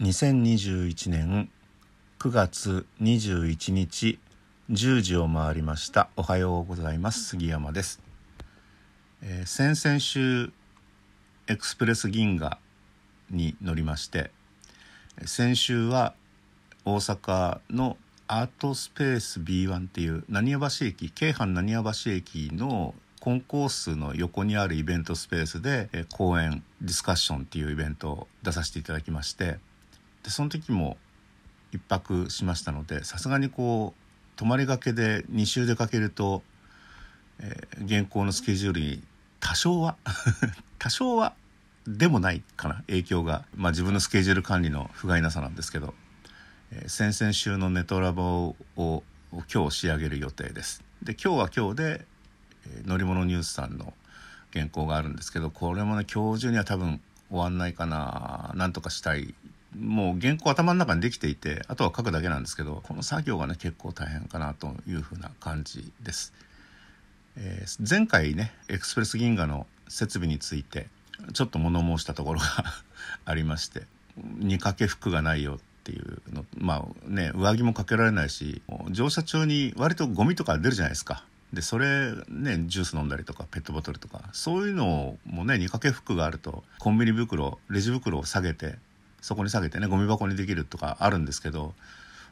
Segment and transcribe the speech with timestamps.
[0.00, 1.48] 2021年
[2.18, 4.18] 9月21日
[4.68, 6.08] 10時を回りました。
[6.16, 7.22] おはようございます。
[7.26, 8.00] 杉山です、
[9.22, 10.52] えー先々週
[11.46, 12.58] エクスプレス銀河
[13.30, 14.32] に乗りまして
[15.26, 16.14] 先週は
[16.84, 29.58] 大阪のアートスペース B1 っていう浪江橋駅京阪浪江橋駅のコンコースの横にあるイベントスペースでえ講演ディスカッションっていうイベントを出させていただきまして
[30.24, 30.96] でその時も
[31.72, 34.04] 一泊しましたのでさすがにこう
[34.36, 36.42] 泊まりがけで2週出かけると、
[37.40, 39.02] えー現行のスケジュールに
[39.40, 39.96] 多少は
[40.78, 41.34] 多少は
[41.86, 45.94] でもないかな影響が、まあ、自分のスケジュール管理の不甲斐なさなんですけど、
[46.70, 49.02] えー先々週のネトラボを
[49.52, 50.82] 今日仕上げる予定です。
[51.02, 52.06] で今日は今日で、
[52.66, 53.92] えー乗り物ニュースさんの
[54.52, 59.34] 原稿があるんですけどこれもね今日中には多分終わんないかななんとかしたい
[59.78, 66.32] もう原稿頭の中にできていてあとは書くだけなんですけどこの作業がね結構大変かなというふうな感じです。
[67.36, 70.86] えー前回ねエクスプレス銀河の設備について
[71.32, 72.46] ちょっと物申したところが
[73.24, 73.82] ありまして
[74.16, 81.24] 見掛け服がないよっていうのまあね上着もかけられないし乗車中に割とゴミとか出るじゃないですか。
[81.52, 88.74] でそれねジュース飲んだりとかペットボトルとかそういうのもね見かけ服があるとコンビニ袋レジ袋を下げて
[89.24, 91.72] そこに下げてねゴミ箱にできるとかあるんですけど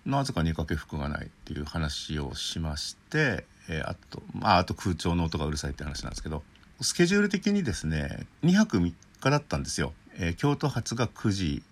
[0.05, 6.43] なぜか見かけ服がないっていう話をしまして、えーあとまああと空調の音がうるさいって話なんですけど
[6.83, 9.95] スケジュール的にですね2泊3日だったんですよ。
[10.19, 11.63] えー京都発が9時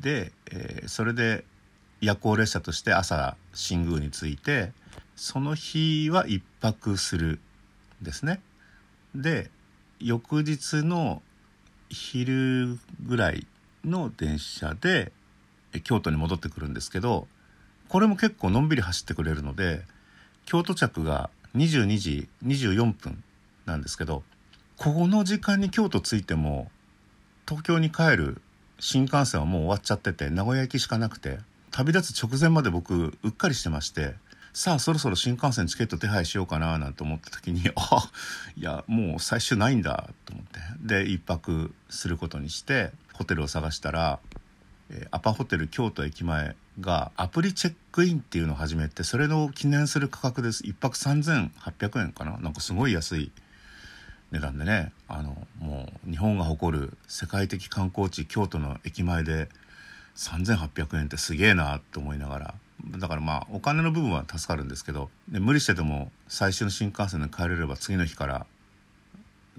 [0.00, 1.44] で、えーそれで
[2.00, 4.70] 夜行列車として朝新宮に着いて
[5.16, 7.40] その日は1泊する
[8.00, 8.40] ですね。
[9.12, 9.50] で
[9.98, 11.20] 翌日の
[11.88, 13.44] 昼ぐらい
[13.84, 15.12] の電車で
[15.84, 17.26] 京都に戻ってくるんですけど
[17.88, 19.82] これも結構のんびり走ってくれるので
[20.46, 23.22] 京都着が22時24分
[23.66, 24.22] なんですけど
[24.76, 26.70] この時間に京都着いても
[27.46, 28.40] 東京に帰る
[28.78, 31.38] 新幹線はもう終わっちゃってて名古屋行きしかなくて
[31.70, 34.14] 旅立つ直前まで僕うっかりしてまして
[34.52, 38.10] さあそろそろ新幹線チケット手配しようかななんて思った時に あ
[38.56, 44.20] いやもう最終ないんだと思ってで一泊することにしてホテルを探したら、
[44.90, 50.66] えーアパホテル京都駅前がアプリチェックインっていうのを始めてそれの記念する価格です。
[50.66, 52.38] 一泊3800円かな？
[52.38, 53.30] なんかすごい安い
[54.30, 54.92] 値段でね。
[55.08, 59.50] あのもう日本が誇る世界的観光地京都の駅前で
[60.16, 62.54] 3800円ってすげえなと思いながら。
[62.98, 68.46] だからまあお金の部分は助かるんですけどで無理してでも最終の新幹線で帰れれば次の日から、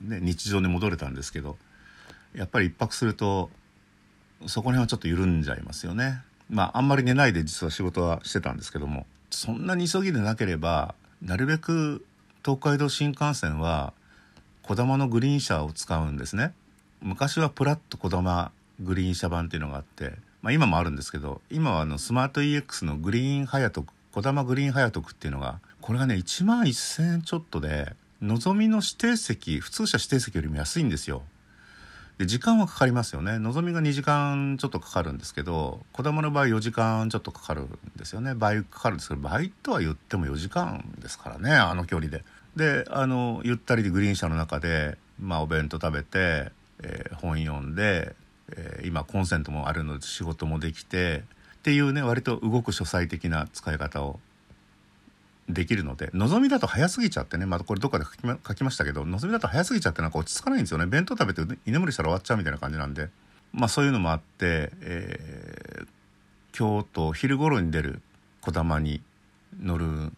[0.02, 1.58] ね、日常に戻れたんですけど
[2.36, 3.50] やっぱり一泊すると
[4.48, 6.22] そこら辺はちょっと緩んじゃいますよね。
[6.50, 9.06] まああんまり寝ないで実は仕事はしてたんですけども。
[9.32, 12.04] そんなに急ぎでなければなるべく
[12.44, 13.94] 東海道新幹線は
[14.64, 16.54] こだまのグリーン車を使うんですね。
[17.02, 31.24] 昔はプラットこだまグリーン車版っていうのがあって、まあ、今もあるんですけど今はあのスマート EX のグリーンハヤトクこだまグリーンハヤトクっていうのがこれがね1万1000円ちょっとでのぞみの指定席普通車指定席よりも安いんですよ。
[32.20, 42.24] で時間はかかりますよねのぞみが2時間ちょっとかかるんですけどこだまの場合4時間ちょっとかかるんですよね倍かかるんですけど倍とは言っても4時間ですからねあの距離で。
[42.56, 46.52] であのゆったりでグリーン車の中で、まあ、お弁当食べて、
[46.84, 48.16] えー本読んで、
[48.52, 51.24] えー今コンセントもあるので仕事もできて
[51.56, 54.20] っていうね割と動く書斎的な使い方を
[55.50, 63.10] できるので望みだと早すぎちゃってねまたこれどっかで書きま書きましたけど望みだと早すぎちゃってなんか落ち着かないんですよね弁当食べて居眠りしたら終わっちゃうみたいな感じなんで
[63.52, 65.88] まあそういうのもあって、えー
[66.52, 68.02] 京都昼頃に出る
[68.42, 69.02] こだまに
[69.62, 70.18] 乗るん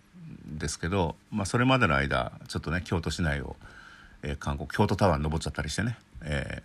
[0.57, 3.57] ですけど、まあ、それまでの間ちょっとね京都市内を、
[4.23, 6.63] えー観光京都タワーに登っちゃったりしてね、え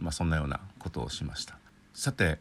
[0.00, 1.58] ーまあ、そんなようなことをしました。
[1.92, 2.38] さて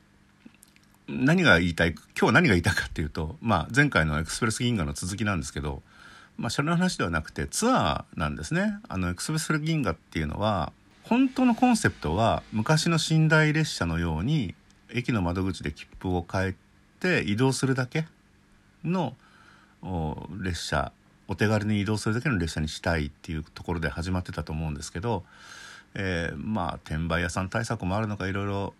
[1.09, 5.81] 何が言いたい今日何が言いたいかっていうと、まあ、前回のエクスプレス銀河の続きなんですけど、
[6.37, 8.77] まあ、それの話ではなくてツアーなんですね。
[8.87, 10.71] あのエクスプレス銀河っていうのは
[11.03, 14.53] 本当のコンセプトは昔の寝台列車のように
[14.93, 16.55] 駅の窓口で切符を変え
[16.99, 18.05] て移動するだけ
[18.83, 19.15] の
[20.39, 20.91] 列車
[21.27, 25.23] お手軽に移動するだけの列車にしたいっていうところで始まってたと思うんですけど、
[25.95, 28.73] えーまあ転売屋さん対策もあるのかいろいろ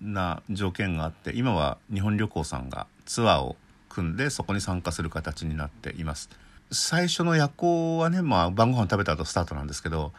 [0.00, 3.56] な条件があって今は日本旅行さんがツアーを
[3.88, 6.30] 組んでそこに参加する形になっています。
[6.72, 10.12] 最初の夜行はね、まあ、晩ご飯食べた後スタートなんですけど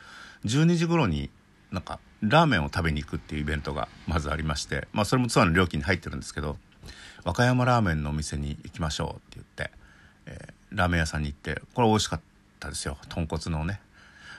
[0.46, 1.30] 12時頃に
[1.72, 6.58] なんかラーメンを食べに行くっていうイベントがまずありまして、まあ、それもツアーの料金に入ってるんですけど
[7.24, 9.72] 和歌山ラーメンのお店に行きましょうって言って、
[10.26, 12.22] えー、ラーメン屋さんに行ってこれ美味しかっ
[12.60, 12.98] たですよ。
[13.10, 13.80] 豚骨のね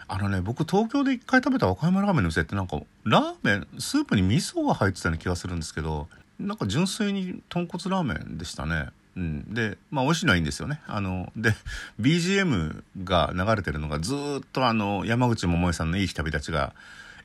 [0.09, 6.09] あのね僕東京で一回食べた和歌山ラーメンの店ってなんかラーメンスープに味噌が入ってたような気がするんですけど
[6.39, 8.89] なんか純粋に豚骨ラーメンでしたね。
[9.15, 10.81] うん、でまあ美味しいのはいいんですよね。
[10.87, 11.55] あので
[12.01, 14.17] BGM が流れてるのがずっ
[14.53, 16.75] とあの山口百恵さんの「いい日旅立ち」が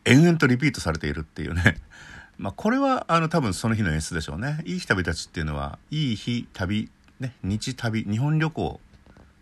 [0.05, 1.77] 延々とリピートされているっていうね。
[2.37, 6.89] まあこれはあの多分その日の演出でしょうね「いい日旅立ち」っていうのは「いい日旅」
[7.19, 8.79] ね日旅日本旅行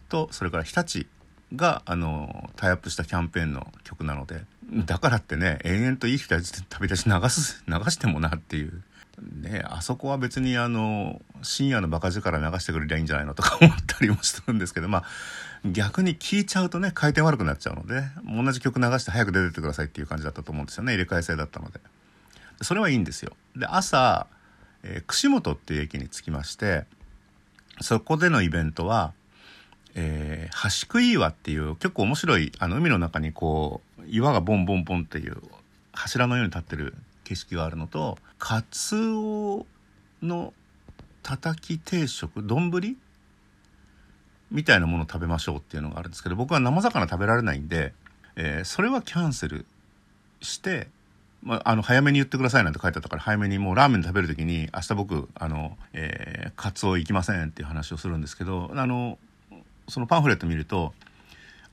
[0.07, 1.07] とそれから日立
[1.53, 4.41] があのタイアップしたキャンペーンの曲なので
[4.85, 8.81] だからってね延々といい日旅立ち流す流してもなっていう。
[9.21, 15.03] ねあそこは別にあの深夜のバカ力流してくれりゃいいんじゃないのとか思ったりもするんですけどまあ
[15.63, 21.79] 逆に聞いちゃうとね回転悪くなっちゃうので同じ曲流して早く出てってくださいっていう感じだったと思うんですよね入れ替え制だったので。
[22.61, 23.33] それはいいんですよ。
[23.55, 24.27] で朝、
[24.83, 26.85] えー、串本っていう駅に着きまして
[27.81, 29.13] そこでのイベントは
[29.95, 35.37] えー、橋食い岩っていう結構面白いあの海の中にこう岩がボンボンボンっていう
[35.93, 36.93] 柱のように立ってる
[37.23, 39.65] 景色があるのとカツオ
[40.21, 40.53] の
[41.23, 42.71] たたき定食丼
[44.51, 47.93] みたいなものを食べましょうっていうのがあるんですけど僕は生魚食べられないんで、
[48.35, 49.65] えー、それはキャンセル
[50.41, 50.87] して、
[51.41, 59.17] まあ、あの早めに言ってくださいなんて書いてあったから早めにもうラーメン食べる時に明日僕あの、えー、カツオ行きませんっていう話をするんですけどあの
[59.87, 60.93] そのパンフレット見ると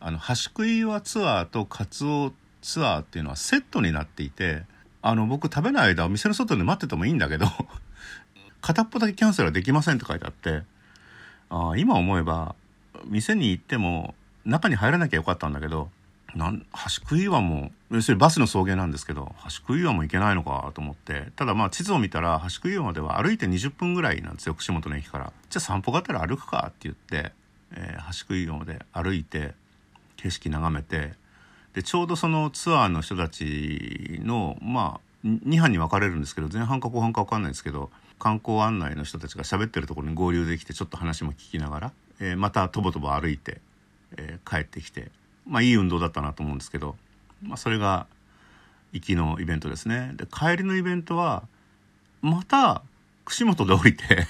[0.01, 4.63] あの橋食いはツアーとカツオツアーっていうのはセットになっていて
[5.01, 7.47] あの僕食べない間店の外で待っててもいいんだけど
[8.61, 10.63] 片っぽだけキャンセルはできませんって書いてあって
[11.51, 12.55] あ今思えば
[13.07, 14.15] 店に行っても
[14.45, 15.91] 中に入らなきゃよかったんだけど
[16.35, 25.33] なん橋食い岩も要するにバスの送迎なんですけど橋食い岩も行けないのかと思ってただまあ地図を見たら橋食い岩までは歩いて20分ぐらいなんですよ串本の駅から。
[25.51, 27.33] じゃあ散歩がてら歩くかって言って、
[27.75, 29.55] えー、橋食い岩まで歩いて
[30.17, 31.15] 景色眺めて
[31.75, 43.61] でちょうどそのツアーの人たちのまあ2班に分かれるんですけど前半か後半か分かんないですけど観光案内の人たちが喋ってるところに合流できてちょっと話も聞きながら、えー、またとぼとぼ歩いて、
[44.17, 45.11] えー、帰ってきて
[45.47, 46.97] まあいい運動だったなと思うんですけど、
[47.43, 48.07] まあ、それが
[48.93, 50.13] 行きのイベントですね。
[50.15, 51.45] で帰りのイベントは
[52.21, 52.83] また
[53.25, 54.27] 串本で降りて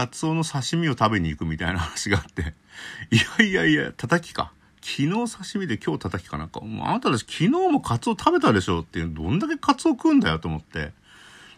[0.00, 2.54] カツオの刺身を食べに行くみたいな話があって。
[3.12, 4.50] いやいやいや叩きか。
[4.80, 10.92] 昨日刺身で今日叩きかなんか、もうあなたたち昨日もカツオ食べたでしょっていう、どんだけカツオ食うんだよと思って、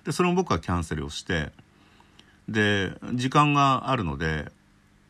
[0.02, 1.52] で、それも僕はキャンセルをして、
[2.48, 4.50] で、時間があるので、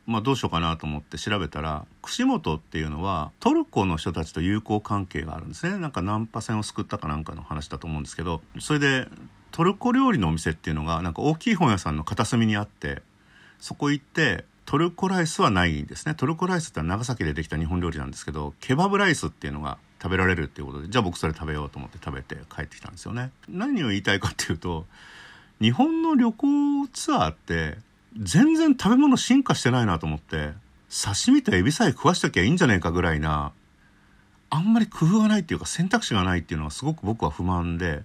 [0.05, 5.79] まあどうしようかなと思って調べたら、串本っていうのはトルコの人たちと友好関係があるんですね。
[5.79, 9.08] なんかナンパ船を救ったかなんかの話だと思うんですけど、それで
[9.52, 13.00] トルコ料理のお店っていうのがなんか大きい本屋さんの片隅にあって、
[13.62, 16.17] そこ行ってトルコライスはないんですね。
[16.17, 23.31] トルコライスって長崎でできた日本料理なんですけどケバブライスっていうのが食べられるっていうことでじゃあ僕それ食べようと思って食べて帰ってきたんですよね。
[23.49, 24.85] 何を言いたいかっていうと
[25.61, 27.79] 日本の旅行ツアーって
[28.20, 30.55] 全然食べ物進化してないなと思って
[30.91, 33.53] 刺身とエビさえ食わしときゃいいんじゃねえかぐらいな
[34.50, 38.03] あんまり工夫がないっていうか選択肢がないっていうのはすごく僕は不満で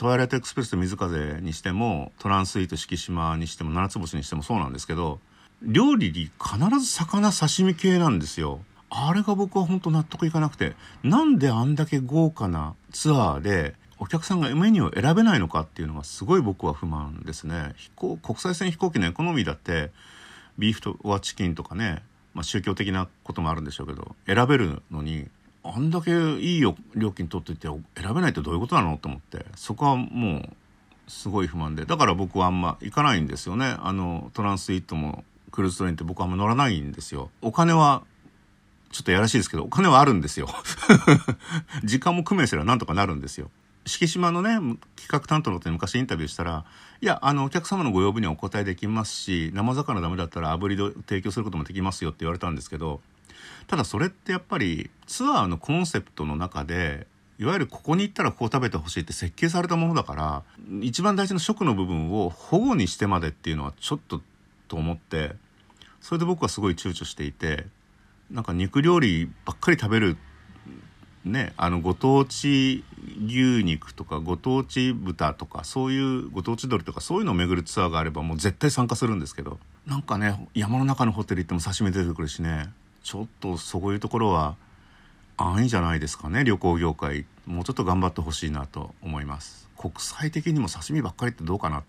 [0.00, 5.20] トワイライトエクスプレスと水風にしてもトランスイート四季島にしても七つ星にしてもそうなんですけど
[5.60, 8.60] 料理に必ず魚刺身系なんですよ。
[8.88, 17.74] あれが僕は本当納得いかなくて、なんであんだけ豪華なツアーでお客さんがメニューを選べないのかっていうのがすごい僕は不満ですね。
[17.76, 19.90] 飛行、国際線飛行機のエコノミーだって、
[20.56, 22.02] ビーフとはチキンとかね、
[22.32, 25.28] まあ宗教的なこともあるんでしょうけど、選べるのに、
[25.62, 30.48] あんだけいいよ料金取っていて選べないってどういうことなのと思って、そこはもう
[31.10, 31.84] すごい不満で。
[31.84, 33.76] だから僕はあんま行かないんですよね。
[33.80, 37.30] あの、トランスイートもクルーズトレインって僕はあんま乗らないんですよ。
[37.42, 38.04] お金は、
[38.92, 40.48] ちょっとやらしいですけど、お金はあるんですよ。
[41.84, 43.50] 時間も工面すればなんとかなるんですよ。
[43.86, 44.54] 敷島のね、
[44.96, 46.64] 企画担当の方に昔インタビューしたら、
[47.00, 53.00] いや、あの、お客様のご要望にはお答えできますし、生魚ダメだったら炙りで提供することもできますよって言われたんですけど、
[53.66, 57.06] ただそれってやっぱりツアーのコンセプトの中で、
[57.38, 60.42] いわゆるここに行ったらここ食べてほしいって設計されたものだから、
[60.82, 64.20] 一番大事な食の部分を保護にしてまでっていうのはちょっと
[64.70, 65.32] と思って
[66.00, 67.66] それで僕はすごい躊躇していて
[68.30, 70.16] なんか肉料理ばっかり食べる
[71.24, 72.84] ねあのご当地
[73.26, 82.70] 牛肉とかご当地豚とかそういうご当地鶏とかそういうのを巡るツアーがあればもう絶対参加するんですけどなんかね山の中のホテル行っても刺身出てくるしね。
[83.02, 84.56] ちょっとそういうところは
[85.36, 87.24] 安易じゃないですかね旅行業界。
[87.46, 89.68] もうちょっと頑張ってほしいなと思います。
[89.76, 91.88] 国際的にも刺身ばっかりってどうかなって。